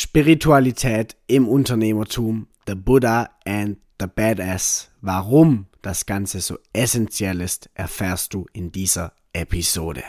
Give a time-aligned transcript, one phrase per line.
[0.00, 4.92] Spiritualität im Unternehmertum, The Buddha and the Badass.
[5.00, 10.04] Warum das Ganze so essentiell ist, erfährst du in dieser Episode.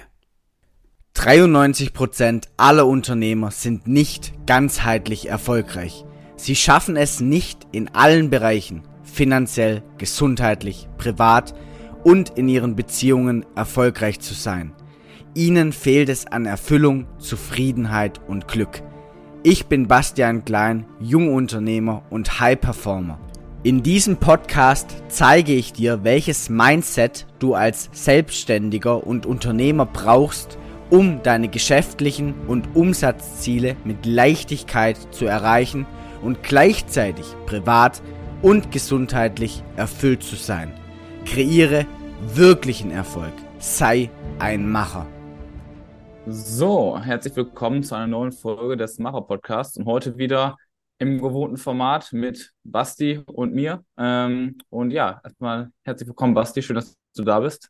[1.15, 6.05] 93% aller Unternehmer sind nicht ganzheitlich erfolgreich.
[6.35, 11.55] Sie schaffen es nicht in allen Bereichen, finanziell, gesundheitlich, privat
[12.03, 14.71] und in ihren Beziehungen erfolgreich zu sein.
[15.33, 18.83] Ihnen fehlt es an Erfüllung, Zufriedenheit und Glück.
[19.41, 23.17] Ich bin Bastian Klein, Jungunternehmer und High Performer.
[23.63, 30.57] In diesem Podcast zeige ich dir, welches Mindset du als Selbstständiger und Unternehmer brauchst,
[30.89, 35.85] um deine geschäftlichen und Umsatzziele mit Leichtigkeit zu erreichen
[36.21, 38.02] und gleichzeitig privat
[38.41, 40.73] und gesundheitlich erfüllt zu sein.
[41.23, 41.85] Kreiere
[42.33, 43.33] wirklichen Erfolg.
[43.59, 45.08] Sei ein Macher.
[46.28, 50.58] So, herzlich willkommen zu einer neuen Folge des Macher Podcasts und heute wieder
[50.98, 53.84] im gewohnten Format mit Basti und mir.
[53.98, 56.61] Ähm, und ja, erstmal herzlich willkommen, Basti.
[56.61, 57.70] Schön, dass du da bist.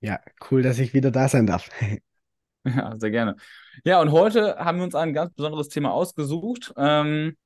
[0.00, 0.18] Ja,
[0.50, 1.68] cool, dass ich wieder da sein darf.
[2.64, 3.36] ja, sehr gerne.
[3.84, 7.36] Ja, und heute haben wir uns ein ganz besonderes Thema ausgesucht, ähm,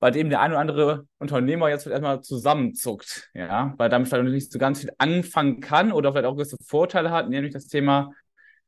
[0.00, 3.30] bei dem der ein oder andere Unternehmer jetzt erstmal zusammenzuckt.
[3.34, 7.10] Ja, weil damit vielleicht nicht so ganz viel anfangen kann oder vielleicht auch gewisse Vorteile
[7.10, 8.10] hat, nämlich das Thema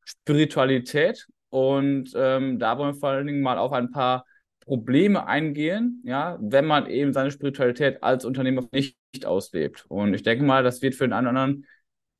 [0.04, 1.26] Spiritualität.
[1.50, 4.24] Und ähm, da wollen wir vor allen Dingen mal auf ein paar
[4.60, 9.84] Probleme eingehen, ja, wenn man eben seine Spiritualität als Unternehmer nicht, nicht auslebt.
[9.88, 11.66] Und ich denke mal, das wird für den einen oder anderen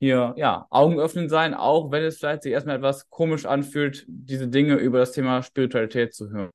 [0.01, 4.49] hier, ja, Augen öffnen sein, auch wenn es vielleicht sich erstmal etwas komisch anfühlt, diese
[4.49, 6.51] Dinge über das Thema Spiritualität zu hören.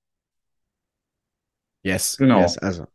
[1.84, 2.42] Yes, genau.
[2.42, 2.86] Yes, also.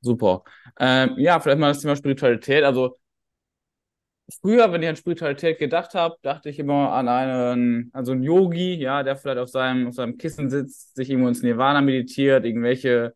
[0.00, 0.42] Super.
[0.80, 2.64] Ähm, ja, vielleicht mal das Thema Spiritualität.
[2.64, 2.98] Also
[4.40, 8.74] Früher, wenn ich an Spiritualität gedacht habe, dachte ich immer an einen, also einen Yogi,
[8.74, 13.14] ja, der vielleicht auf seinem, auf seinem Kissen sitzt, sich irgendwo ins Nirvana meditiert, irgendwelche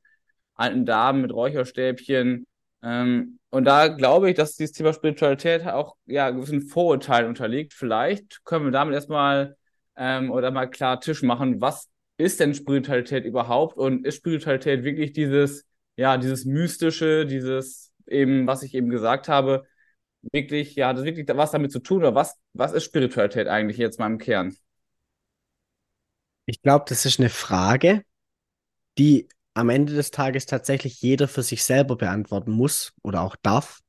[0.55, 2.47] alten Damen mit Räucherstäbchen.
[2.83, 7.73] Ähm, und da glaube ich, dass dieses Thema Spiritualität auch ja gewissen Vorurteilen unterliegt.
[7.73, 9.57] Vielleicht können wir damit erstmal
[9.97, 15.13] ähm, oder mal klar Tisch machen, was ist denn Spiritualität überhaupt und ist Spiritualität wirklich
[15.13, 15.65] dieses,
[15.97, 19.65] ja, dieses Mystische, dieses eben, was ich eben gesagt habe,
[20.23, 23.99] wirklich, ja, das wirklich was damit zu tun oder was, was ist Spiritualität eigentlich jetzt
[23.99, 24.57] mal im Kern?
[26.47, 28.05] Ich glaube, das ist eine Frage,
[28.97, 33.81] die am Ende des Tages tatsächlich jeder für sich selber beantworten muss oder auch darf.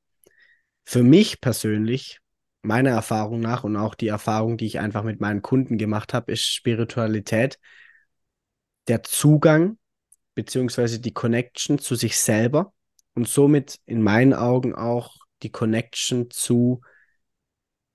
[0.84, 2.20] Für mich persönlich,
[2.62, 6.32] meiner Erfahrung nach und auch die Erfahrung, die ich einfach mit meinen Kunden gemacht habe,
[6.32, 7.60] ist Spiritualität
[8.88, 9.78] der Zugang
[10.36, 12.74] beziehungsweise die Connection zu sich selber
[13.14, 16.82] und somit in meinen Augen auch die Connection zu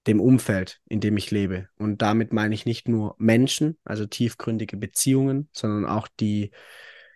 [0.07, 1.69] dem Umfeld, in dem ich lebe.
[1.79, 6.51] Und damit meine ich nicht nur Menschen, also tiefgründige Beziehungen, sondern auch die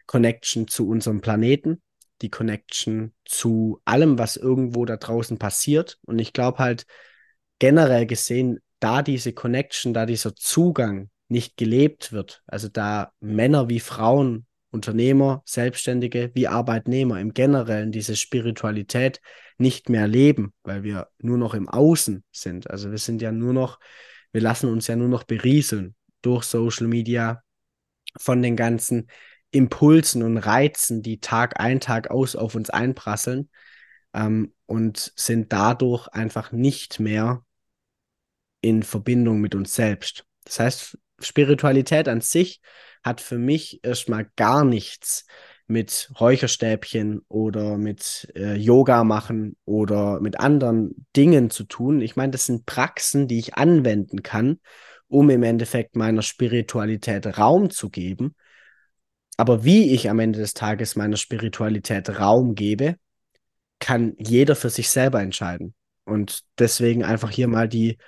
[0.06, 1.82] Connection zu unserem Planeten,
[2.22, 5.98] die Connection zu allem, was irgendwo da draußen passiert.
[6.02, 6.86] Und ich glaube halt
[7.58, 13.80] generell gesehen, da diese Connection, da dieser Zugang nicht gelebt wird, also da Männer wie
[13.80, 19.20] Frauen, Unternehmer, Selbstständige wie Arbeitnehmer im Generellen diese Spiritualität
[19.56, 22.70] nicht mehr leben, weil wir nur noch im Außen sind.
[22.70, 23.80] Also wir sind ja nur noch,
[24.32, 27.42] wir lassen uns ja nur noch berieseln durch Social Media
[28.16, 29.08] von den ganzen
[29.50, 33.48] Impulsen und Reizen, die Tag ein, Tag aus auf uns einprasseln
[34.12, 37.44] ähm, und sind dadurch einfach nicht mehr
[38.60, 40.26] in Verbindung mit uns selbst.
[40.44, 42.60] Das heißt, Spiritualität an sich
[43.02, 45.26] hat für mich erstmal gar nichts
[45.66, 52.00] mit Räucherstäbchen oder mit äh, Yoga machen oder mit anderen Dingen zu tun.
[52.00, 54.60] Ich meine, das sind Praxen, die ich anwenden kann,
[55.08, 58.34] um im Endeffekt meiner Spiritualität Raum zu geben.
[59.36, 62.96] Aber wie ich am Ende des Tages meiner Spiritualität Raum gebe,
[63.78, 65.74] kann jeder für sich selber entscheiden.
[66.04, 67.98] Und deswegen einfach hier mal die,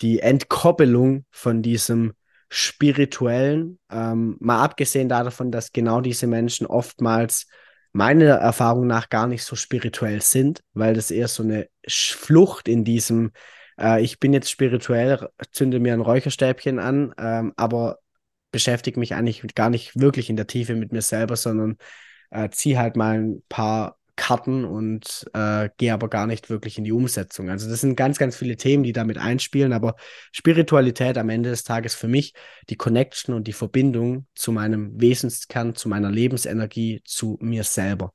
[0.00, 2.12] die Entkoppelung von diesem
[2.54, 7.46] spirituellen, ähm, mal abgesehen davon, dass genau diese Menschen oftmals
[7.92, 12.84] meiner Erfahrung nach gar nicht so spirituell sind, weil das eher so eine Flucht in
[12.84, 13.32] diesem,
[13.80, 18.00] äh, ich bin jetzt spirituell, zünde mir ein Räucherstäbchen an, ähm, aber
[18.50, 21.78] beschäftige mich eigentlich gar nicht wirklich in der Tiefe mit mir selber, sondern
[22.30, 26.84] äh, ziehe halt mal ein paar Karten und äh, gehe aber gar nicht wirklich in
[26.84, 27.50] die Umsetzung.
[27.50, 29.96] Also das sind ganz, ganz viele Themen, die damit einspielen, aber
[30.30, 32.32] Spiritualität am Ende des Tages für mich
[32.70, 38.12] die Connection und die Verbindung zu meinem Wesenskern, zu meiner Lebensenergie, zu mir selber.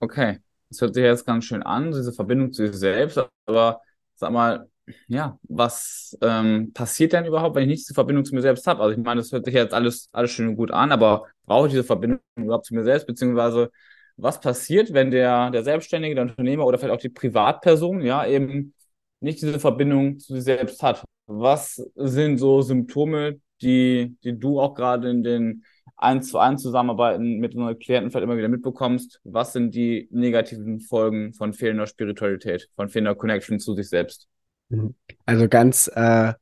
[0.00, 0.40] Okay,
[0.70, 3.80] das hört sich jetzt ganz schön an, diese Verbindung zu sich selbst, aber
[4.16, 4.68] sag mal,
[5.06, 8.82] ja, was ähm, passiert denn überhaupt, wenn ich nicht diese Verbindung zu mir selbst habe?
[8.82, 11.68] Also ich meine, das hört sich jetzt alles, alles schön und gut an, aber brauche
[11.68, 13.70] ich diese Verbindung überhaupt zu mir selbst, beziehungsweise
[14.16, 18.74] was passiert, wenn der, der Selbstständige, der Unternehmer oder vielleicht auch die Privatperson, ja, eben
[19.20, 21.04] nicht diese Verbindung zu sich selbst hat?
[21.26, 25.64] Was sind so Symptome, die, die du auch gerade in den
[25.96, 29.20] 1 zu 1 Zusammenarbeiten mit unseren Klienten vielleicht immer wieder mitbekommst?
[29.24, 34.28] Was sind die negativen Folgen von fehlender Spiritualität, von fehlender Connection zu sich selbst?
[34.68, 34.94] Mhm.
[35.24, 36.34] Also ganz, äh,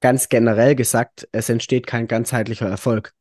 [0.00, 3.12] ganz generell gesagt, es entsteht kein ganzheitlicher Erfolg.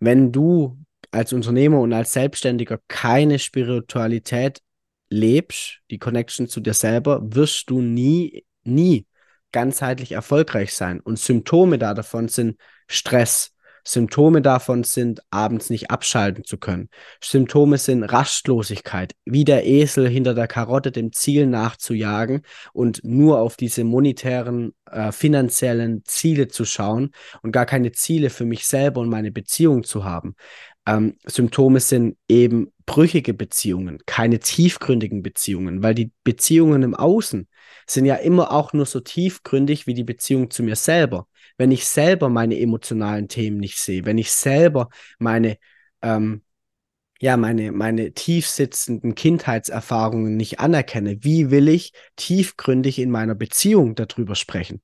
[0.00, 0.78] Wenn du
[1.10, 4.60] als Unternehmer und als Selbstständiger keine Spiritualität
[5.10, 9.06] lebst, die Connection zu dir selber, wirst du nie, nie
[9.52, 11.00] ganzheitlich erfolgreich sein.
[11.00, 13.52] Und Symptome da davon sind Stress,
[13.88, 16.90] Symptome davon sind, abends nicht abschalten zu können.
[17.22, 22.42] Symptome sind Rastlosigkeit, wie der Esel hinter der Karotte dem Ziel nachzujagen
[22.74, 27.12] und nur auf diese monetären, äh, finanziellen Ziele zu schauen
[27.42, 30.34] und gar keine Ziele für mich selber und meine Beziehung zu haben.
[30.88, 37.48] Ähm, Symptome sind eben brüchige Beziehungen, keine tiefgründigen Beziehungen, weil die Beziehungen im Außen
[37.86, 41.84] sind ja immer auch nur so tiefgründig wie die Beziehung zu mir selber wenn ich
[41.86, 44.88] selber meine emotionalen Themen nicht sehe, wenn ich selber
[45.18, 45.58] meine,
[46.02, 46.42] ähm,
[47.20, 54.36] ja, meine, meine tiefsitzenden Kindheitserfahrungen nicht anerkenne, wie will ich tiefgründig in meiner Beziehung darüber
[54.36, 54.80] sprechen?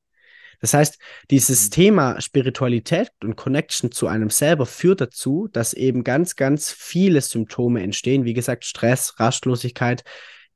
[0.60, 0.98] Das heißt,
[1.30, 1.70] dieses mhm.
[1.70, 7.82] Thema Spiritualität und Connection zu einem selber führt dazu, dass eben ganz, ganz viele Symptome
[7.82, 8.24] entstehen.
[8.24, 10.04] Wie gesagt, Stress, Rastlosigkeit,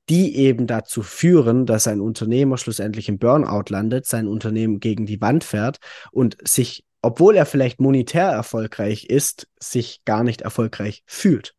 [0.08, 5.20] die eben dazu führen, dass ein Unternehmer schlussendlich im Burnout landet, sein Unternehmen gegen die
[5.20, 5.78] Wand fährt
[6.12, 11.54] und sich, obwohl er vielleicht monetär erfolgreich ist, sich gar nicht erfolgreich fühlt.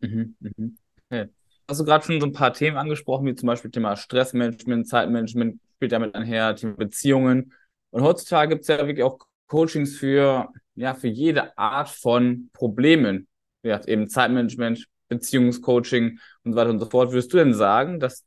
[0.00, 0.76] Mhm, mhm.
[1.10, 1.28] Okay.
[1.68, 5.58] Hast du gerade schon so ein paar Themen angesprochen, wie zum Beispiel Thema Stressmanagement, Zeitmanagement,
[5.76, 7.52] spielt damit einher, Thema Beziehungen.
[7.90, 13.28] Und heutzutage gibt es ja wirklich auch Coachings für, ja, für jede Art von Problemen.
[13.62, 17.12] Ja, eben Zeitmanagement, Beziehungscoaching und so weiter und so fort.
[17.12, 18.24] Würdest du denn sagen, dass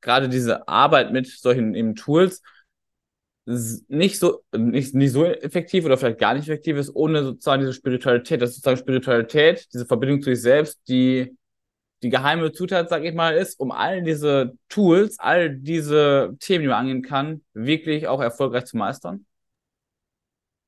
[0.00, 2.42] gerade diese Arbeit mit solchen eben Tools
[3.88, 7.72] nicht so, nicht, nicht so effektiv oder vielleicht gar nicht effektiv ist, ohne sozusagen diese
[7.72, 11.34] Spiritualität, dass sozusagen Spiritualität, diese Verbindung zu sich selbst, die,
[12.02, 16.68] die geheime Zutat, sag ich mal, ist, um all diese Tools, all diese Themen, die
[16.68, 19.26] man angehen kann, wirklich auch erfolgreich zu meistern?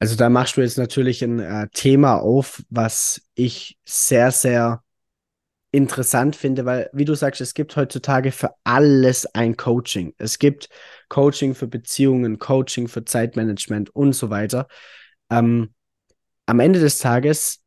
[0.01, 4.83] Also da machst du jetzt natürlich ein äh, Thema auf, was ich sehr, sehr
[5.73, 10.15] interessant finde, weil, wie du sagst, es gibt heutzutage für alles ein Coaching.
[10.19, 10.69] Es gibt
[11.09, 14.67] Coaching für Beziehungen, Coaching für Zeitmanagement und so weiter.
[15.31, 15.75] Ähm,
[16.47, 17.61] am Ende des Tages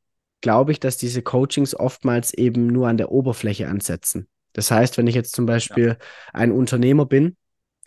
[0.44, 4.28] glaube ich, dass diese Coachings oftmals eben nur an der Oberfläche ansetzen.
[4.52, 5.98] Das heißt, wenn ich jetzt zum Beispiel ja.
[6.34, 7.36] ein Unternehmer bin,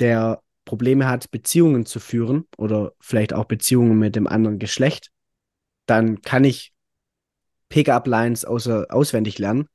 [0.01, 5.11] der Probleme hat, Beziehungen zu führen oder vielleicht auch Beziehungen mit dem anderen Geschlecht,
[5.87, 6.73] dann kann ich
[7.69, 9.69] Pickup-Lines auswendig lernen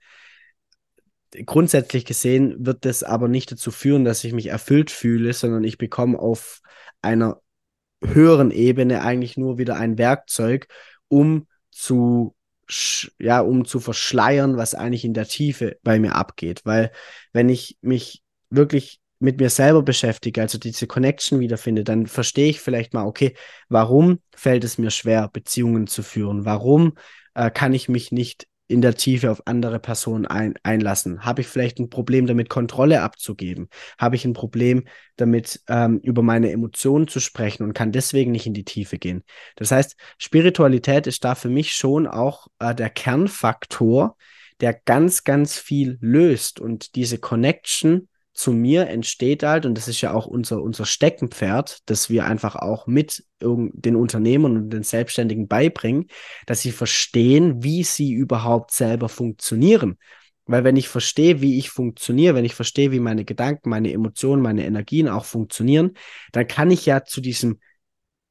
[1.46, 5.78] grundsätzlich gesehen wird das aber nicht dazu führen, dass ich mich erfüllt fühle, sondern ich
[5.78, 6.62] bekomme auf
[7.02, 7.42] einer
[8.04, 10.68] höheren Ebene eigentlich nur wieder ein Werkzeug,
[11.08, 12.36] um zu
[13.20, 16.62] ja, um zu verschleiern, was eigentlich in der Tiefe bei mir abgeht.
[16.64, 16.92] Weil
[17.34, 22.60] wenn ich mich wirklich mit mir selber beschäftige, also diese Connection wiederfinde, dann verstehe ich
[22.60, 23.36] vielleicht mal, okay,
[23.70, 26.46] warum fällt es mir schwer, Beziehungen zu führen?
[26.46, 26.94] Warum
[27.36, 31.26] äh, kann ich mich nicht in der Tiefe auf andere Personen ein, einlassen?
[31.26, 33.70] Habe ich vielleicht ein Problem damit, Kontrolle abzugeben?
[33.98, 34.86] Habe ich ein Problem
[35.18, 39.24] damit, ähm, über meine Emotionen zu sprechen und kann deswegen nicht in die Tiefe gehen?
[39.56, 44.16] Das heißt, Spiritualität ist da für mich schon auch äh, der Kernfaktor,
[44.62, 50.02] der ganz, ganz viel löst und diese Connection zu mir entsteht halt, und das ist
[50.02, 55.48] ja auch unser, unser Steckenpferd, dass wir einfach auch mit den Unternehmern und den Selbstständigen
[55.48, 56.08] beibringen,
[56.46, 59.98] dass sie verstehen, wie sie überhaupt selber funktionieren.
[60.46, 64.42] Weil wenn ich verstehe, wie ich funktioniere, wenn ich verstehe, wie meine Gedanken, meine Emotionen,
[64.42, 65.94] meine Energien auch funktionieren,
[66.32, 67.60] dann kann ich ja zu diesem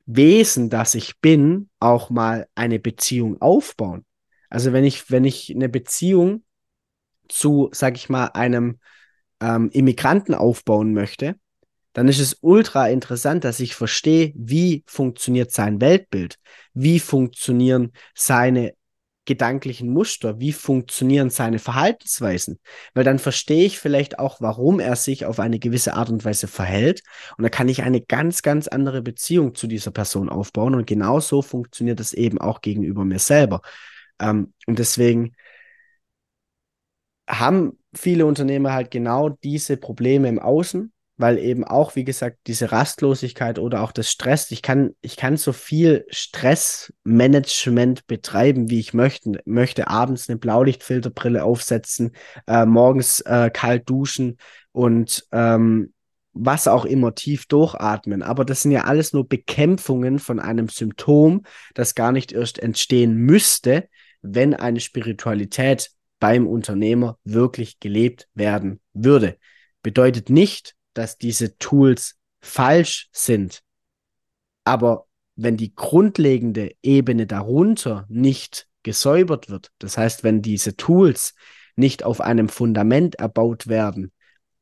[0.07, 4.05] Wesen, das ich bin, auch mal eine Beziehung aufbauen.
[4.49, 6.43] Also wenn ich, wenn ich eine Beziehung
[7.29, 8.81] zu, sag ich mal, einem
[9.41, 11.37] ähm, Immigranten aufbauen möchte,
[11.93, 16.39] dann ist es ultra interessant, dass ich verstehe, wie funktioniert sein Weltbild,
[16.73, 18.75] wie funktionieren seine
[19.25, 22.59] gedanklichen Muster, wie funktionieren seine Verhaltensweisen,
[22.95, 26.49] weil dann verstehe ich vielleicht auch, warum er sich auf eine gewisse Art und Weise
[26.49, 27.03] verhält.
[27.37, 30.75] Und dann kann ich eine ganz, ganz andere Beziehung zu dieser Person aufbauen.
[30.75, 33.61] Und genauso funktioniert es eben auch gegenüber mir selber.
[34.21, 35.35] Ähm, und deswegen
[37.29, 42.73] haben viele Unternehmer halt genau diese Probleme im Außen, weil eben auch, wie gesagt, diese
[42.73, 48.95] Rastlosigkeit oder auch das Stress, ich kann, ich kann so viel Stressmanagement betreiben, wie ich
[48.95, 49.39] möchte.
[49.45, 52.13] Möchte abends eine Blaulichtfilterbrille aufsetzen,
[52.47, 54.39] äh, morgens äh, kalt duschen
[54.73, 55.93] und ähm,
[56.33, 58.23] was auch immer tief durchatmen.
[58.23, 61.43] Aber das sind ja alles nur Bekämpfungen von einem Symptom,
[61.75, 63.89] das gar nicht erst entstehen müsste,
[64.23, 69.39] wenn eine Spiritualität beim Unternehmer wirklich gelebt werden würde.
[69.83, 73.63] Bedeutet nicht, dass diese Tools falsch sind.
[74.65, 81.35] Aber wenn die grundlegende Ebene darunter nicht gesäubert wird, das heißt, wenn diese Tools
[81.77, 84.13] nicht auf einem Fundament erbaut werden,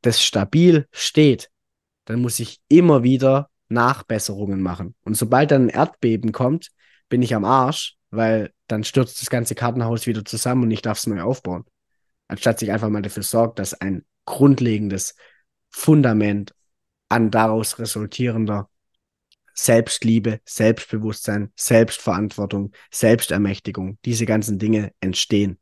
[0.02, 1.50] das stabil steht,
[2.04, 4.94] dann muss ich immer wieder Nachbesserungen machen.
[5.04, 6.70] Und sobald dann ein Erdbeben kommt,
[7.08, 10.98] bin ich am Arsch, weil dann stürzt das ganze Kartenhaus wieder zusammen und ich darf
[10.98, 11.64] es neu aufbauen.
[12.26, 15.14] Anstatt sich einfach mal dafür sorgt, dass ein grundlegendes
[15.70, 16.54] Fundament
[17.08, 18.68] an daraus resultierender
[19.54, 25.58] Selbstliebe, Selbstbewusstsein, Selbstverantwortung, Selbstermächtigung, diese ganzen Dinge entstehen.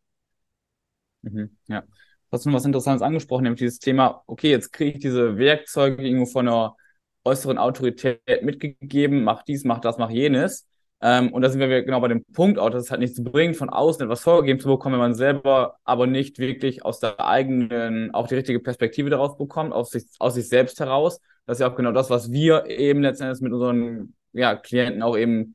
[1.23, 1.81] Mhm, ja.
[1.81, 6.03] Du hast noch was Interessantes angesprochen, nämlich dieses Thema, okay, jetzt kriege ich diese Werkzeuge
[6.03, 6.77] irgendwo von einer
[7.25, 10.67] äußeren Autorität mitgegeben, mach dies, mach das, mach jenes.
[11.03, 13.57] Ähm, und da sind wir genau bei dem Punkt auch, dass es halt nichts bringt,
[13.57, 18.15] von außen etwas vorgegeben zu bekommen, wenn man selber aber nicht wirklich aus der eigenen,
[18.15, 21.21] auch die richtige Perspektive darauf bekommt, aus sich, aus sich selbst heraus.
[21.45, 25.17] Das ist ja auch genau das, was wir eben letztendlich mit unseren ja, Klienten auch
[25.17, 25.55] eben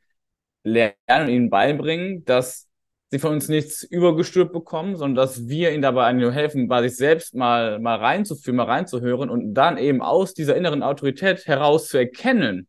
[0.64, 2.68] lernen und ihnen beibringen, dass
[3.10, 7.36] sie von uns nichts übergestülpt bekommen, sondern dass wir ihnen dabei helfen, bei sich selbst
[7.36, 12.68] mal, mal reinzufühlen, mal reinzuhören und dann eben aus dieser inneren Autorität heraus zu erkennen,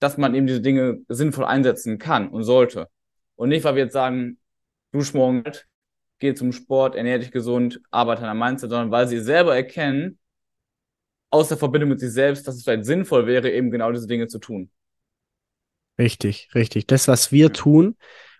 [0.00, 2.88] dass man eben diese Dinge sinnvoll einsetzen kann und sollte.
[3.36, 4.38] Und nicht, weil wir jetzt sagen,
[4.92, 5.44] dusch morgen,
[6.18, 10.18] geh zum Sport, ernähr dich gesund, arbeite an der Mindset, sondern weil sie selber erkennen,
[11.30, 14.26] aus der Verbindung mit sich selbst, dass es vielleicht sinnvoll wäre, eben genau diese Dinge
[14.26, 14.70] zu tun.
[15.98, 16.86] Richtig, richtig.
[16.86, 17.96] Das, was wir tun,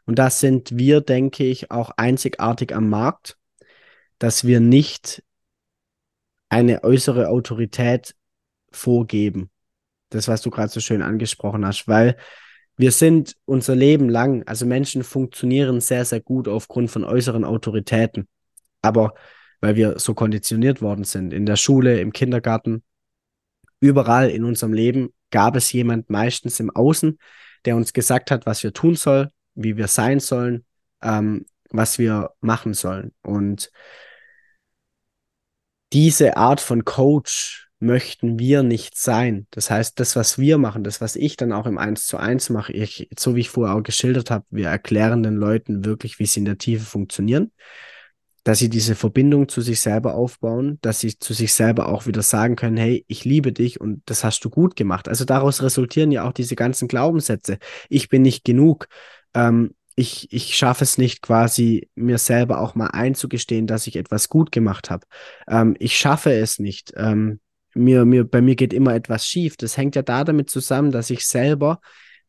[0.06, 3.38] und da sind wir, denke ich, auch einzigartig am Markt,
[4.18, 5.22] dass wir nicht
[6.48, 8.16] eine äußere Autorität
[8.72, 9.50] vorgeben
[10.10, 12.16] das, was du gerade so schön angesprochen hast, weil
[12.76, 18.26] wir sind unser Leben lang, also Menschen funktionieren sehr, sehr gut aufgrund von äußeren Autoritäten.
[18.82, 19.14] Aber
[19.60, 22.82] weil wir so konditioniert worden sind, in der Schule, im Kindergarten,
[23.80, 27.18] überall in unserem Leben gab es jemand meistens im Außen,
[27.64, 30.64] der uns gesagt hat, was wir tun sollen, wie wir sein sollen,
[31.02, 33.12] ähm, was wir machen sollen.
[33.22, 33.70] Und
[35.92, 39.46] diese Art von Coach möchten wir nicht sein.
[39.50, 42.50] Das heißt, das, was wir machen, das, was ich dann auch im Eins zu eins
[42.50, 46.26] mache, ich, so wie ich vorher auch geschildert habe, wir erklären den Leuten wirklich, wie
[46.26, 47.52] sie in der Tiefe funktionieren,
[48.44, 52.22] dass sie diese Verbindung zu sich selber aufbauen, dass sie zu sich selber auch wieder
[52.22, 55.08] sagen können, hey, ich liebe dich und das hast du gut gemacht.
[55.08, 57.58] Also daraus resultieren ja auch diese ganzen Glaubenssätze.
[57.88, 58.88] Ich bin nicht genug.
[59.34, 64.28] Ähm, ich, ich schaffe es nicht quasi, mir selber auch mal einzugestehen, dass ich etwas
[64.28, 65.06] gut gemacht habe.
[65.48, 66.92] Ähm, ich schaffe es nicht.
[66.96, 67.40] Ähm,
[67.74, 69.56] mir, mir, bei mir geht immer etwas schief.
[69.56, 71.80] Das hängt ja da damit zusammen, dass ich selber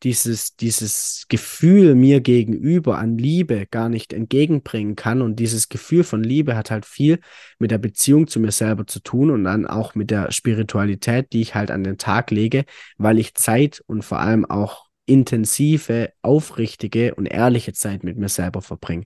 [0.02, 5.22] dieses, dieses Gefühl mir gegenüber an Liebe gar nicht entgegenbringen kann.
[5.22, 7.20] Und dieses Gefühl von Liebe hat halt viel
[7.58, 11.40] mit der Beziehung zu mir selber zu tun und dann auch mit der Spiritualität, die
[11.40, 12.64] ich halt an den Tag lege,
[12.98, 18.62] weil ich Zeit und vor allem auch intensive, aufrichtige und ehrliche Zeit mit mir selber
[18.62, 19.04] verbringe.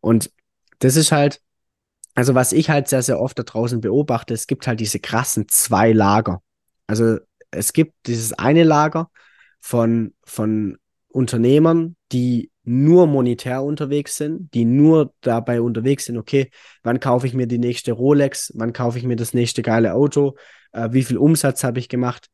[0.00, 0.30] Und
[0.78, 1.40] das ist halt
[2.14, 5.48] also was ich halt sehr, sehr oft da draußen beobachte, es gibt halt diese krassen
[5.48, 6.42] zwei Lager.
[6.86, 7.18] Also
[7.50, 9.10] es gibt dieses eine Lager
[9.60, 10.78] von, von
[11.08, 16.50] Unternehmern, die nur monetär unterwegs sind, die nur dabei unterwegs sind, okay,
[16.82, 20.36] wann kaufe ich mir die nächste Rolex, wann kaufe ich mir das nächste geile Auto,
[20.72, 22.30] äh, wie viel Umsatz habe ich gemacht.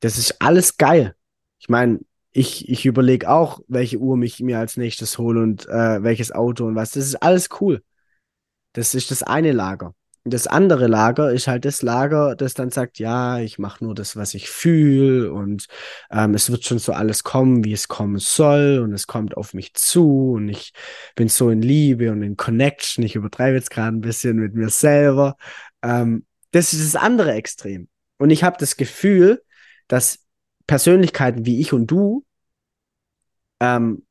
[0.00, 1.14] Das ist alles geil.
[1.58, 2.00] Ich meine,
[2.32, 6.66] ich, ich überlege auch, welche Uhr ich mir als nächstes hole und äh, welches Auto
[6.66, 6.90] und was.
[6.90, 7.82] Das ist alles cool.
[8.74, 9.94] Das ist das eine Lager.
[10.26, 14.16] Das andere Lager ist halt das Lager, das dann sagt, ja, ich mache nur das,
[14.16, 15.66] was ich fühle und
[16.10, 19.52] ähm, es wird schon so alles kommen, wie es kommen soll und es kommt auf
[19.52, 20.72] mich zu und ich
[21.14, 23.04] bin so in Liebe und in Connection.
[23.04, 25.36] Ich übertreibe jetzt gerade ein bisschen mit mir selber.
[25.82, 27.88] Ähm, das ist das andere Extrem.
[28.16, 29.42] Und ich habe das Gefühl,
[29.88, 30.20] dass
[30.66, 32.24] Persönlichkeiten wie ich und du,
[33.60, 34.06] ähm,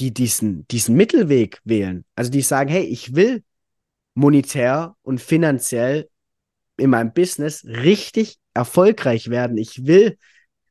[0.00, 3.44] die diesen, diesen Mittelweg wählen, also die sagen, hey, ich will
[4.14, 6.08] monetär und finanziell
[6.76, 9.58] in meinem Business richtig erfolgreich werden.
[9.58, 10.16] Ich will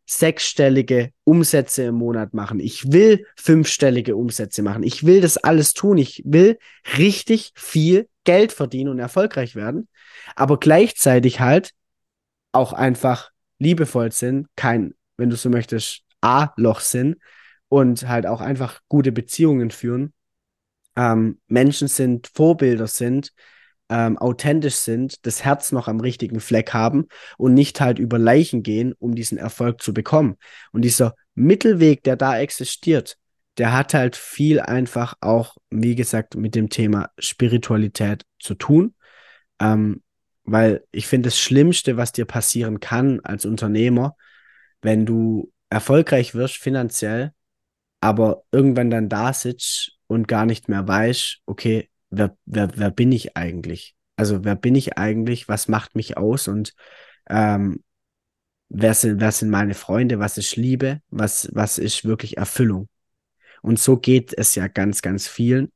[0.06, 2.60] sechsstellige Umsätze im Monat machen.
[2.60, 4.84] Ich will fünfstellige Umsätze machen.
[4.84, 5.98] Ich will das alles tun.
[5.98, 6.58] Ich will
[6.98, 9.88] richtig viel Geld verdienen und erfolgreich werden.
[10.36, 11.72] Aber gleichzeitig halt
[12.52, 17.18] auch einfach liebevoll sind, kein, wenn du so möchtest, A-Loch sind
[17.70, 20.14] und halt auch einfach gute Beziehungen führen,
[20.96, 23.34] ähm, Menschen sind, Vorbilder sind,
[23.90, 27.08] ähm, authentisch sind, das Herz noch am richtigen Fleck haben
[27.38, 30.38] und nicht halt über Leichen gehen, um diesen Erfolg zu bekommen.
[30.72, 33.18] Und dieser Mittelweg, der da existiert,
[33.58, 38.96] der hat halt viel einfach auch, wie gesagt, mit dem Thema Spiritualität zu tun.
[39.60, 40.02] Ähm,
[40.44, 44.16] weil ich finde, das Schlimmste, was dir passieren kann als Unternehmer,
[44.82, 47.32] wenn du erfolgreich wirst finanziell,
[48.02, 53.12] aber irgendwann dann da sitzt und gar nicht mehr weißt, okay, wer, wer, wer bin
[53.12, 53.96] ich eigentlich?
[54.16, 55.48] Also wer bin ich eigentlich?
[55.48, 56.48] Was macht mich aus?
[56.48, 56.74] Und
[57.30, 57.84] ähm,
[58.70, 60.20] wer, sind, wer sind meine Freunde?
[60.20, 61.02] Was ist Liebe?
[61.10, 62.90] Was, was ist wirklich Erfüllung?
[63.62, 65.72] Und so geht es ja ganz, ganz vielen.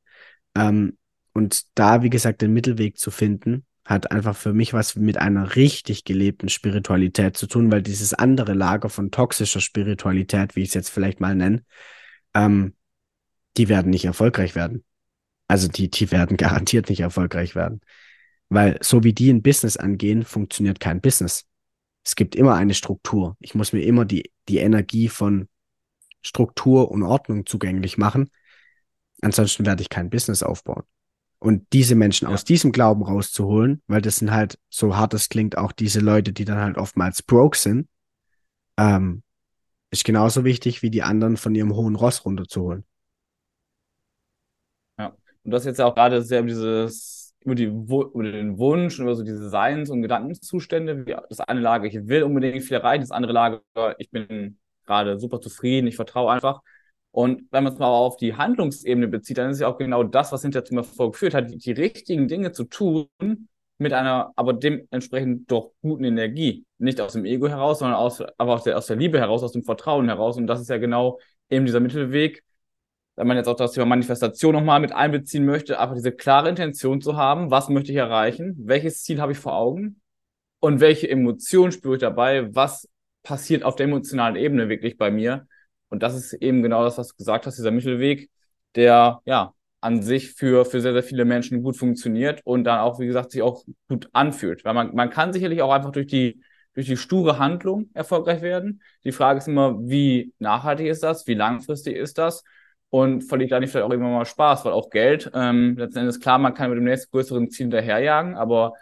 [0.54, 0.98] Ähm,
[1.32, 5.56] und da, wie gesagt, den Mittelweg zu finden, hat einfach für mich was mit einer
[5.56, 10.74] richtig gelebten Spiritualität zu tun, weil dieses andere Lager von toxischer Spiritualität, wie ich es
[10.74, 11.64] jetzt vielleicht mal nenne,
[12.34, 12.74] ähm,
[13.58, 14.84] die werden nicht erfolgreich werden.
[15.48, 17.80] Also die, die werden garantiert nicht erfolgreich werden.
[18.48, 21.46] Weil so wie die ein Business angehen, funktioniert kein Business.
[22.04, 23.36] Es gibt immer eine Struktur.
[23.40, 25.48] Ich muss mir immer die, die Energie von
[26.22, 28.30] Struktur und Ordnung zugänglich machen.
[29.20, 30.84] Ansonsten werde ich kein Business aufbauen.
[31.38, 32.34] Und diese Menschen ja.
[32.34, 36.32] aus diesem Glauben rauszuholen, weil das sind halt, so hart es klingt, auch diese Leute,
[36.32, 37.88] die dann halt oftmals broke sind,
[38.76, 39.22] ähm,
[39.90, 42.84] ist genauso wichtig wie die anderen von ihrem hohen Ross runterzuholen.
[45.48, 49.14] Und das jetzt ja auch gerade sehr über dieses, über, die, über den Wunsch, über
[49.14, 51.06] so diese Seins- und Gedankenzustände.
[51.30, 53.62] Das eine Lager, ich will unbedingt viel erreichen, das andere Lager,
[53.96, 56.60] ich bin gerade super zufrieden, ich vertraue einfach.
[57.12, 60.32] Und wenn man es mal auf die Handlungsebene bezieht, dann ist ja auch genau das,
[60.32, 63.08] was hinterher zum Erfolg führt, hat die, die richtigen Dinge zu tun,
[63.78, 66.66] mit einer aber dementsprechend doch guten Energie.
[66.76, 69.52] Nicht aus dem Ego heraus, sondern aus, aber aus der, aus der Liebe heraus, aus
[69.52, 70.36] dem Vertrauen heraus.
[70.36, 72.44] Und das ist ja genau eben dieser Mittelweg,
[73.18, 77.00] wenn man jetzt auch das Thema Manifestation nochmal mit einbeziehen möchte, einfach diese klare Intention
[77.00, 80.00] zu haben, was möchte ich erreichen, welches Ziel habe ich vor Augen
[80.60, 82.88] und welche Emotionen spüre ich dabei, was
[83.24, 85.48] passiert auf der emotionalen Ebene wirklich bei mir.
[85.88, 88.30] Und das ist eben genau das, was du gesagt hast, dieser Mittelweg,
[88.76, 93.00] der ja an sich für, für sehr, sehr viele Menschen gut funktioniert und dann auch,
[93.00, 94.64] wie gesagt, sich auch gut anfühlt.
[94.64, 96.40] Weil man, man kann sicherlich auch einfach durch die,
[96.74, 98.80] durch die sture Handlung erfolgreich werden.
[99.02, 102.44] Die Frage ist immer, wie nachhaltig ist das, wie langfristig ist das
[102.90, 106.20] und verliert da nicht vielleicht auch immer mal Spaß, weil auch Geld, ähm, letzten Endes
[106.20, 108.72] klar, man kann mit dem nächsten größeren Ziel hinterherjagen, aber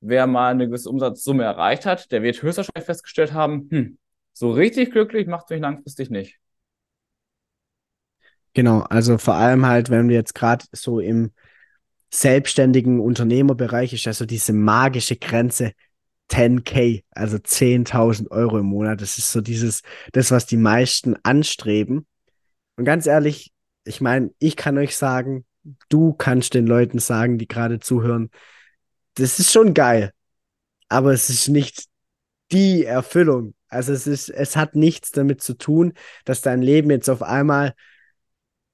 [0.00, 3.98] wer mal eine gewisse Umsatzsumme erreicht hat, der wird höchstwahrscheinlich festgestellt haben, hm,
[4.32, 6.38] so richtig glücklich macht mich langfristig nicht.
[8.54, 11.32] Genau, also vor allem halt, wenn wir jetzt gerade so im
[12.10, 15.72] selbstständigen Unternehmerbereich ist, also diese magische Grenze
[16.28, 19.00] 10k, also 10.000 Euro im Monat.
[19.00, 22.06] Das ist so dieses, das, was die meisten anstreben.
[22.78, 23.52] Und ganz ehrlich,
[23.84, 25.44] ich meine, ich kann euch sagen,
[25.88, 28.30] du kannst den Leuten sagen, die gerade zuhören,
[29.14, 30.12] das ist schon geil,
[30.88, 31.86] aber es ist nicht
[32.52, 33.54] die Erfüllung.
[33.66, 35.92] Also es ist, es hat nichts damit zu tun,
[36.24, 37.74] dass dein Leben jetzt auf einmal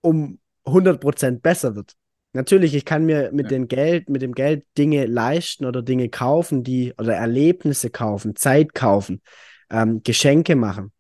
[0.03, 1.95] um 100% besser wird.
[2.35, 3.57] Natürlich, ich kann mir mit ja.
[3.57, 8.75] dem Geld, mit dem Geld Dinge leisten oder Dinge kaufen, die oder Erlebnisse kaufen, Zeit
[8.75, 9.23] kaufen,
[9.71, 10.93] ähm, Geschenke machen.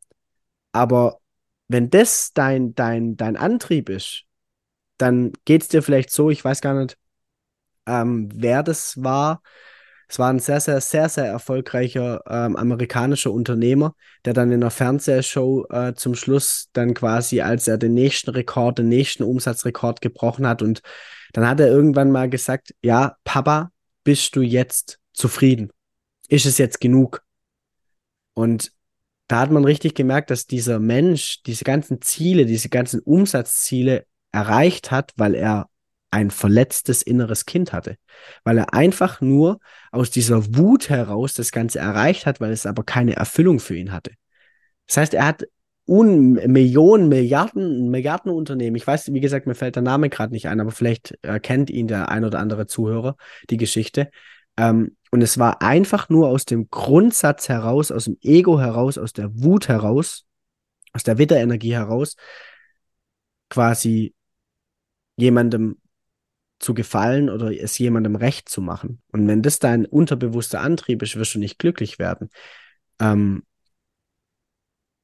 [0.72, 1.20] Aber
[1.68, 4.24] wenn das dein, dein, dein Antrieb ist,
[4.98, 6.96] dann geht es dir vielleicht so, ich weiß gar nicht,
[7.86, 9.42] ähm, wer das war.
[10.06, 14.70] Es war ein sehr, sehr, sehr, sehr erfolgreicher ähm, amerikanischer Unternehmer, der dann in einer
[14.70, 20.46] Fernsehshow äh, zum Schluss dann quasi, als er den nächsten Rekord, den nächsten Umsatzrekord gebrochen
[20.46, 20.82] hat und
[21.32, 23.72] dann hat er irgendwann mal gesagt, ja, Papa,
[24.04, 25.72] bist du jetzt zufrieden?
[26.28, 27.22] Ist es jetzt genug?
[28.34, 28.72] Und
[29.28, 34.90] da hat man richtig gemerkt, dass dieser Mensch diese ganzen Ziele, diese ganzen Umsatzziele erreicht
[34.90, 35.68] hat, weil er
[36.10, 37.96] ein verletztes inneres Kind hatte,
[38.44, 39.58] weil er einfach nur
[39.90, 43.92] aus dieser Wut heraus das Ganze erreicht hat, weil es aber keine Erfüllung für ihn
[43.92, 44.12] hatte.
[44.86, 45.44] Das heißt, er hat
[45.86, 48.76] Un Millionen, Milliarden, Milliarden Unternehmen.
[48.76, 51.88] Ich weiß, wie gesagt, mir fällt der Name gerade nicht ein, aber vielleicht kennt ihn
[51.88, 53.16] der ein oder andere Zuhörer,
[53.50, 54.10] die Geschichte.
[54.56, 59.12] Ähm, und es war einfach nur aus dem Grundsatz heraus, aus dem Ego heraus, aus
[59.12, 60.26] der Wut heraus,
[60.92, 62.16] aus der Witterenergie heraus,
[63.48, 64.12] quasi
[65.14, 65.80] jemandem
[66.58, 69.02] zu gefallen oder es jemandem recht zu machen.
[69.12, 72.28] Und wenn das dein unterbewusster Antrieb ist, wirst du nicht glücklich werden.
[72.98, 73.44] Ähm,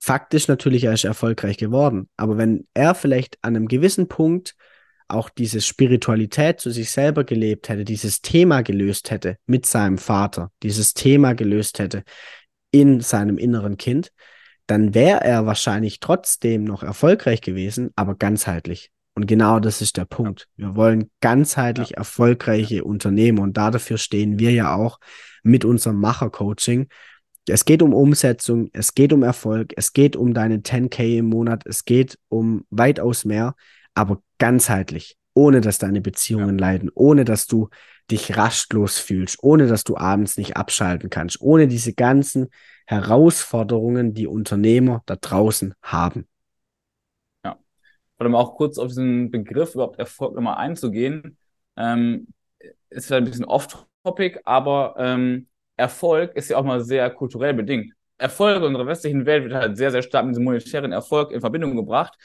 [0.00, 2.08] faktisch natürlich, er ist erfolgreich geworden.
[2.16, 4.56] Aber wenn er vielleicht an einem gewissen Punkt
[5.10, 10.50] auch diese Spiritualität zu sich selber gelebt hätte, dieses Thema gelöst hätte mit seinem Vater,
[10.62, 12.04] dieses Thema gelöst hätte,
[12.70, 14.12] in seinem inneren Kind,
[14.66, 18.90] dann wäre er wahrscheinlich trotzdem noch erfolgreich gewesen, aber ganzheitlich.
[19.14, 20.48] Und genau das ist der Punkt.
[20.56, 21.96] Wir wollen ganzheitlich ja.
[21.98, 22.82] erfolgreiche ja.
[22.84, 25.00] Unternehmen und dafür stehen wir ja auch
[25.42, 26.88] mit unserem Macher-Coaching.
[27.48, 31.66] Es geht um Umsetzung, es geht um Erfolg, es geht um deine 10k im Monat,
[31.66, 33.56] es geht um weitaus mehr,
[34.00, 36.66] aber ganzheitlich, ohne dass deine Beziehungen ja.
[36.66, 37.68] leiden, ohne dass du
[38.10, 42.48] dich rastlos fühlst, ohne dass du abends nicht abschalten kannst, ohne diese ganzen
[42.86, 46.26] Herausforderungen, die Unternehmer da draußen haben.
[47.44, 47.56] Ja,
[48.18, 51.36] oder auch kurz auf diesen Begriff überhaupt Erfolg nochmal einzugehen,
[51.76, 52.26] ähm,
[52.88, 57.92] ist vielleicht ein bisschen off-topic, aber ähm, Erfolg ist ja auch mal sehr kulturell bedingt.
[58.18, 61.40] Erfolg in unserer westlichen Welt wird halt sehr, sehr stark mit diesem monetären Erfolg in
[61.40, 62.18] Verbindung gebracht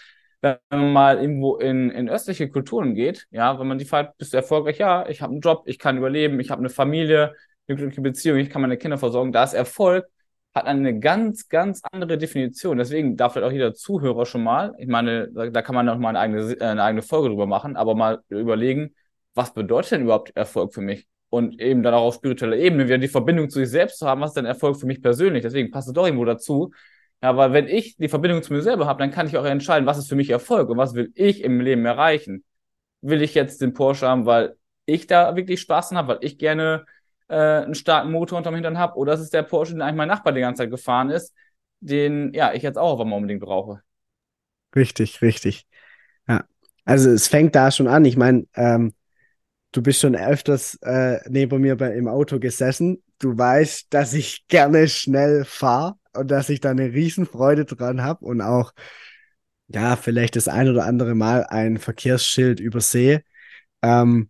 [0.69, 4.33] wenn man mal irgendwo in, in östliche Kulturen geht, ja, wenn man die fragt, bist
[4.33, 4.77] du erfolgreich?
[4.77, 7.33] Ja, ich habe einen Job, ich kann überleben, ich habe eine Familie,
[7.67, 9.31] eine glückliche Beziehung, ich kann meine Kinder versorgen.
[9.31, 10.05] Da ist Erfolg,
[10.53, 12.77] hat eine ganz, ganz andere Definition.
[12.77, 15.97] Deswegen darf vielleicht auch jeder Zuhörer schon mal, ich meine, da, da kann man noch
[15.97, 18.93] mal eine eigene, äh, eine eigene Folge drüber machen, aber mal überlegen,
[19.33, 21.07] was bedeutet denn überhaupt Erfolg für mich?
[21.29, 24.21] Und eben dann auch auf spiritueller Ebene wieder die Verbindung zu sich selbst zu haben,
[24.21, 25.41] was ist denn Erfolg für mich persönlich?
[25.41, 26.71] Deswegen passt es doch irgendwo dazu,
[27.21, 29.97] weil wenn ich die Verbindung zu mir selber habe, dann kann ich auch entscheiden, was
[29.97, 32.43] ist für mich Erfolg und was will ich im Leben erreichen.
[33.01, 36.85] Will ich jetzt den Porsche haben, weil ich da wirklich Spaß habe, weil ich gerne
[37.27, 40.07] äh, einen starken Motor unterm Hintern habe, oder ist es der Porsche, den eigentlich mein
[40.07, 41.33] Nachbar die ganze Zeit gefahren ist,
[41.79, 43.81] den ja ich jetzt auch auf einmal unbedingt brauche.
[44.75, 45.65] Richtig, richtig.
[46.27, 46.43] Ja.
[46.83, 48.05] Also es fängt da schon an.
[48.05, 48.93] Ich meine, ähm,
[49.71, 53.01] du bist schon öfters äh, neben mir bei, im Auto gesessen.
[53.19, 58.25] Du weißt, dass ich gerne schnell fahre und dass ich da eine Riesenfreude dran habe
[58.25, 58.73] und auch,
[59.67, 63.23] ja, vielleicht das ein oder andere Mal ein Verkehrsschild übersehe.
[63.81, 64.29] Ähm,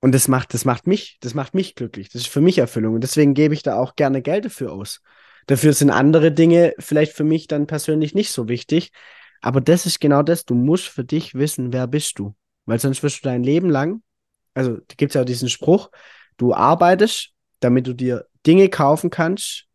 [0.00, 2.08] und das macht, das macht mich, das macht mich glücklich.
[2.10, 2.94] Das ist für mich Erfüllung.
[2.94, 5.00] Und deswegen gebe ich da auch gerne Geld dafür aus.
[5.46, 8.92] Dafür sind andere Dinge vielleicht für mich dann persönlich nicht so wichtig.
[9.40, 10.44] Aber das ist genau das.
[10.44, 12.34] Du musst für dich wissen, wer bist du.
[12.66, 14.02] Weil sonst wirst du dein Leben lang,
[14.54, 15.90] also gibt es ja auch diesen Spruch,
[16.36, 19.67] du arbeitest, damit du dir Dinge kaufen kannst,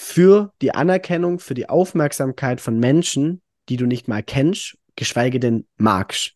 [0.00, 5.66] für die Anerkennung, für die Aufmerksamkeit von Menschen, die du nicht mal kennst, geschweige denn
[5.76, 6.34] magst.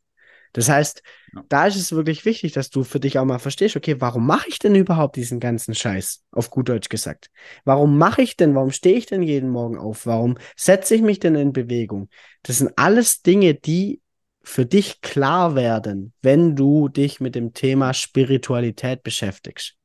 [0.52, 1.00] Das heißt,
[1.32, 1.44] ja.
[1.48, 4.48] da ist es wirklich wichtig, dass du für dich auch mal verstehst, okay, warum mache
[4.48, 7.30] ich denn überhaupt diesen ganzen Scheiß, auf gut Deutsch gesagt?
[7.64, 10.06] Warum mache ich denn, warum stehe ich denn jeden Morgen auf?
[10.06, 12.08] Warum setze ich mich denn in Bewegung?
[12.42, 14.00] Das sind alles Dinge, die
[14.42, 19.76] für dich klar werden, wenn du dich mit dem Thema Spiritualität beschäftigst.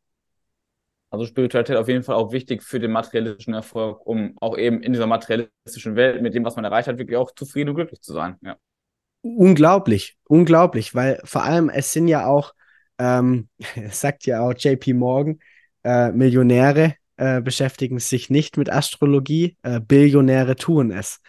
[1.10, 4.91] Also Spiritualität auf jeden Fall auch wichtig für den materialistischen Erfolg, um auch eben in
[4.91, 8.13] dieser materialistischen Welt mit dem, was man erreicht hat, wirklich auch zufrieden und glücklich zu
[8.13, 8.36] sein.
[8.41, 8.58] Ja.
[9.22, 12.54] Unglaublich, unglaublich, weil vor allem es sind ja auch,
[13.00, 13.48] ähm,
[13.89, 15.39] sagt ja auch JP Morgan,
[15.84, 21.22] äh, Millionäre äh, beschäftigen sich nicht mit Astrologie, äh, Billionäre tun es.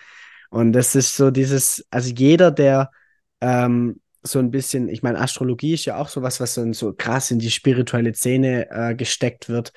[0.51, 2.91] Und das ist so dieses, also jeder, der
[3.41, 7.31] ähm, so ein bisschen, ich meine, Astrologie ist ja auch sowas, was dann so krass
[7.31, 9.73] in die spirituelle Szene äh, gesteckt wird.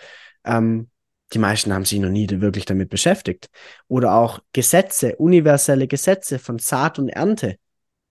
[0.46, 0.90] Ähm,
[1.34, 3.50] die meisten haben sich noch nie wirklich damit beschäftigt.
[3.88, 7.56] Oder auch Gesetze, universelle Gesetze von Saat und Ernte.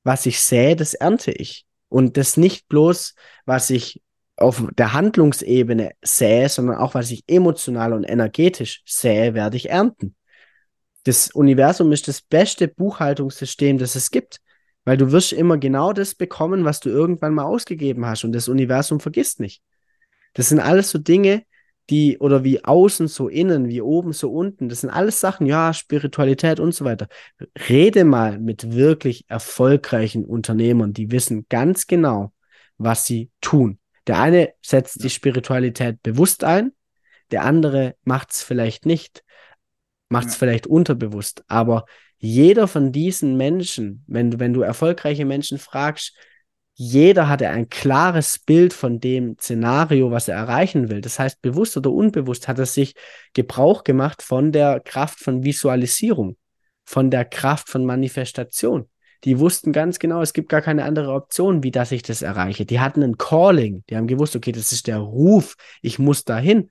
[0.02, 1.66] Was ich sähe, das ernte ich.
[1.88, 4.00] Und das nicht bloß, was ich
[4.36, 10.14] auf der Handlungsebene sähe, sondern auch, was ich emotional und energetisch sähe, werde ich ernten.
[11.04, 14.40] Das Universum ist das beste Buchhaltungssystem, das es gibt.
[14.84, 18.48] Weil du wirst immer genau das bekommen, was du irgendwann mal ausgegeben hast und das
[18.48, 19.62] Universum vergisst nicht.
[20.34, 21.44] Das sind alles so Dinge,
[21.90, 25.74] die, oder wie außen so innen, wie oben so unten, das sind alles Sachen, ja,
[25.74, 27.08] Spiritualität und so weiter.
[27.68, 32.32] Rede mal mit wirklich erfolgreichen Unternehmern, die wissen ganz genau,
[32.78, 33.78] was sie tun.
[34.06, 36.72] Der eine setzt die Spiritualität bewusst ein,
[37.32, 39.24] der andere macht es vielleicht nicht,
[40.08, 40.38] macht es ja.
[40.38, 41.86] vielleicht unterbewusst, aber
[42.20, 46.14] jeder von diesen Menschen, wenn, wenn du erfolgreiche Menschen fragst,
[46.74, 51.00] jeder hatte ein klares Bild von dem Szenario, was er erreichen will.
[51.00, 52.94] Das heißt, bewusst oder unbewusst hat er sich
[53.34, 56.36] Gebrauch gemacht von der Kraft von Visualisierung,
[56.84, 58.88] von der Kraft von Manifestation.
[59.24, 62.64] Die wussten ganz genau, es gibt gar keine andere Option, wie dass ich das erreiche.
[62.64, 63.84] Die hatten ein Calling.
[63.90, 65.56] Die haben gewusst, okay, das ist der Ruf.
[65.82, 66.70] Ich muss dahin.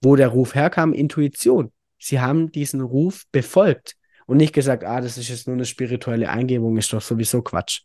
[0.00, 1.72] Wo der Ruf herkam, Intuition.
[1.98, 3.96] Sie haben diesen Ruf befolgt
[4.28, 7.84] und nicht gesagt, ah, das ist jetzt nur eine spirituelle Eingebung, ist doch sowieso Quatsch.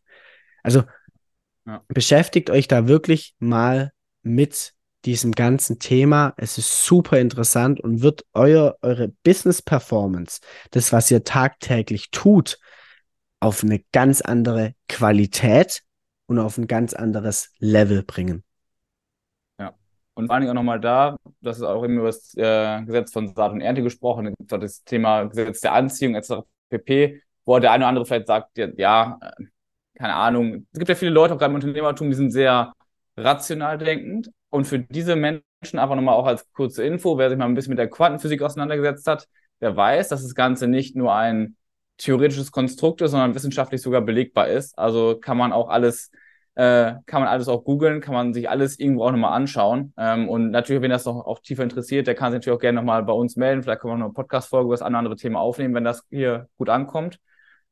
[0.61, 0.83] Also
[1.65, 1.81] ja.
[1.87, 4.73] beschäftigt euch da wirklich mal mit
[5.05, 6.33] diesem ganzen Thema.
[6.35, 12.59] Es ist super interessant und wird euer, eure Business Performance, das, was ihr tagtäglich tut,
[13.39, 15.81] auf eine ganz andere Qualität
[16.25, 18.43] und auf ein ganz anderes Level bringen.
[20.15, 23.11] Und vor allen Dingen auch nochmal da, das ist auch eben über das äh, Gesetz
[23.11, 26.45] von Saat und Ernte gesprochen, das Thema Gesetz der Anziehung etc.
[26.69, 29.43] pp., wo der eine oder andere vielleicht sagt, ja, ja, äh,
[29.97, 32.73] keine Ahnung, es gibt ja viele Leute, auch gerade im Unternehmertum, die sind sehr
[33.17, 34.29] rational denkend.
[34.49, 37.71] Und für diese Menschen einfach nochmal auch als kurze Info, wer sich mal ein bisschen
[37.71, 39.27] mit der Quantenphysik auseinandergesetzt hat,
[39.61, 41.55] der weiß, dass das Ganze nicht nur ein
[41.97, 44.77] theoretisches Konstrukt ist, sondern wissenschaftlich sogar belegbar ist.
[44.77, 46.11] Also kann man auch alles
[46.55, 49.93] äh, kann man alles auch googeln, kann man sich alles irgendwo auch nochmal anschauen.
[49.97, 52.77] Ähm, und natürlich, wenn das noch auch tiefer interessiert, der kann sich natürlich auch gerne
[52.77, 53.63] nochmal bei uns melden.
[53.63, 56.47] Vielleicht können wir noch eine Podcast-Folge über das eine andere Thema aufnehmen, wenn das hier
[56.57, 57.19] gut ankommt.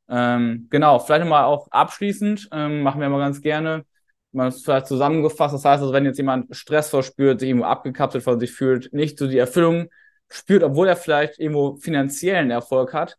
[0.09, 3.85] Ähm, genau, vielleicht nochmal auch abschließend, ähm, machen wir immer ganz gerne,
[4.31, 5.53] man ist vielleicht zusammengefasst.
[5.53, 9.17] Das heißt also, wenn jetzt jemand Stress verspürt, sich irgendwo abgekapselt von sich fühlt, nicht
[9.19, 9.87] so die Erfüllung
[10.29, 13.17] spürt, obwohl er vielleicht irgendwo finanziellen Erfolg hat,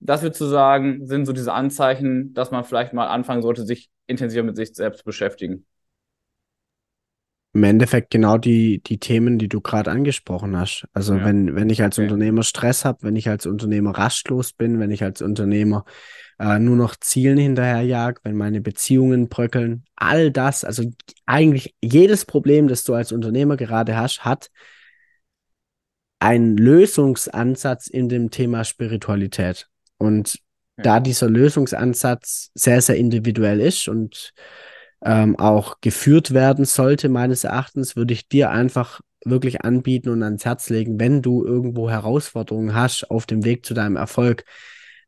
[0.00, 3.90] das würde zu sagen, sind so diese Anzeichen, dass man vielleicht mal anfangen sollte, sich
[4.08, 5.64] intensiver mit sich selbst beschäftigen.
[7.54, 10.86] Im Endeffekt genau die, die Themen, die du gerade angesprochen hast.
[10.92, 11.24] Also ja.
[11.24, 12.06] wenn, wenn ich als okay.
[12.06, 15.84] Unternehmer Stress habe, wenn ich als Unternehmer rastlos bin, wenn ich als Unternehmer
[16.38, 20.84] äh, nur noch Zielen hinterherjag, wenn meine Beziehungen bröckeln, all das, also
[21.24, 24.50] eigentlich jedes Problem, das du als Unternehmer gerade hast, hat
[26.20, 29.68] einen Lösungsansatz in dem Thema Spiritualität.
[29.96, 30.38] Und
[30.82, 34.32] da dieser Lösungsansatz sehr, sehr individuell ist und
[35.04, 40.44] ähm, auch geführt werden sollte, meines Erachtens, würde ich dir einfach wirklich anbieten und ans
[40.44, 44.44] Herz legen, wenn du irgendwo Herausforderungen hast auf dem Weg zu deinem Erfolg,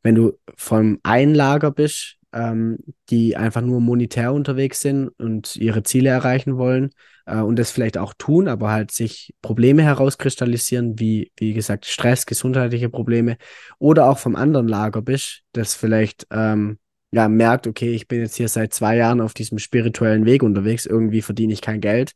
[0.03, 2.77] wenn du vom Einlager bist, ähm,
[3.09, 6.91] die einfach nur monetär unterwegs sind und ihre Ziele erreichen wollen
[7.25, 12.25] äh, und das vielleicht auch tun, aber halt sich Probleme herauskristallisieren, wie, wie gesagt, Stress,
[12.25, 13.37] gesundheitliche Probleme
[13.79, 16.77] oder auch vom anderen Lager bist, das vielleicht ähm,
[17.11, 20.85] ja, merkt, okay, ich bin jetzt hier seit zwei Jahren auf diesem spirituellen Weg unterwegs,
[20.85, 22.13] irgendwie verdiene ich kein Geld.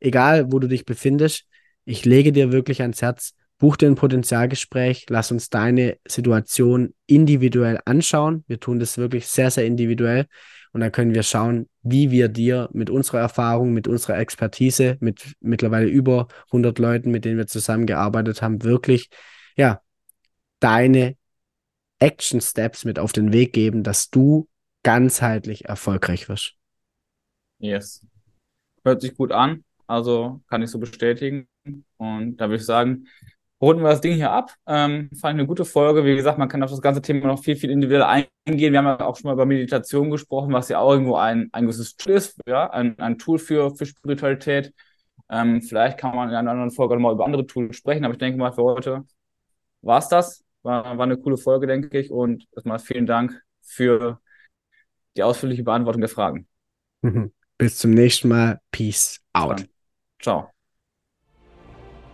[0.00, 1.44] Egal, wo du dich befindest,
[1.84, 7.78] ich lege dir wirklich ans Herz, buch dir ein Potenzialgespräch, lass uns deine Situation individuell
[7.84, 8.42] anschauen.
[8.48, 10.26] Wir tun das wirklich sehr, sehr individuell.
[10.72, 15.34] Und dann können wir schauen, wie wir dir mit unserer Erfahrung, mit unserer Expertise, mit
[15.40, 19.10] mittlerweile über 100 Leuten, mit denen wir zusammengearbeitet haben, wirklich,
[19.56, 19.80] ja,
[20.60, 21.16] deine
[21.98, 24.48] Action Steps mit auf den Weg geben, dass du
[24.82, 26.54] ganzheitlich erfolgreich wirst.
[27.58, 28.06] Yes.
[28.84, 29.64] Hört sich gut an.
[29.86, 31.46] Also kann ich so bestätigen.
[31.98, 33.06] Und da würde ich sagen,
[33.60, 34.54] runden wir das Ding hier ab.
[34.66, 36.04] Ähm, fand ich eine gute Folge.
[36.04, 38.02] Wie gesagt, man kann auf das ganze Thema noch viel, viel individuell
[38.46, 38.72] eingehen.
[38.72, 41.64] Wir haben ja auch schon mal über Meditation gesprochen, was ja auch irgendwo ein, ein
[41.64, 44.72] gewisses Tool ist, ja, ein, ein Tool für, für Spiritualität.
[45.28, 48.14] Ähm, vielleicht kann man in einer anderen Folge noch mal über andere Tools sprechen, aber
[48.14, 49.04] ich denke mal, für heute
[49.82, 50.44] war es das.
[50.62, 52.10] War, war eine coole Folge, denke ich.
[52.10, 54.20] Und erstmal vielen Dank für
[55.16, 56.46] die ausführliche Beantwortung der Fragen.
[57.58, 58.60] Bis zum nächsten Mal.
[58.70, 59.66] Peace out.
[60.20, 60.50] Ciao.